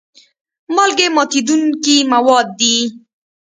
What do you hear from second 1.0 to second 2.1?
ماتیدونکي